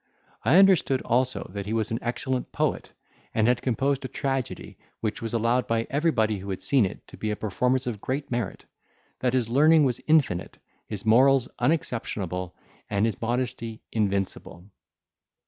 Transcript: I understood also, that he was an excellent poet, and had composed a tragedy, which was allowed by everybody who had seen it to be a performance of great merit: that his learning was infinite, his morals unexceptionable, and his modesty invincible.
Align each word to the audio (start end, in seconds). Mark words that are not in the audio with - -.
I 0.43 0.57
understood 0.57 1.03
also, 1.03 1.51
that 1.53 1.67
he 1.67 1.73
was 1.73 1.91
an 1.91 1.99
excellent 2.01 2.51
poet, 2.51 2.91
and 3.35 3.47
had 3.47 3.61
composed 3.61 4.03
a 4.03 4.07
tragedy, 4.07 4.79
which 4.99 5.21
was 5.21 5.31
allowed 5.31 5.67
by 5.67 5.85
everybody 5.91 6.39
who 6.39 6.49
had 6.49 6.63
seen 6.63 6.87
it 6.87 7.05
to 7.09 7.17
be 7.17 7.29
a 7.29 7.35
performance 7.35 7.85
of 7.85 8.01
great 8.01 8.31
merit: 8.31 8.65
that 9.19 9.33
his 9.33 9.47
learning 9.47 9.83
was 9.83 10.01
infinite, 10.07 10.57
his 10.87 11.05
morals 11.05 11.47
unexceptionable, 11.59 12.55
and 12.89 13.05
his 13.05 13.21
modesty 13.21 13.83
invincible. 13.91 14.71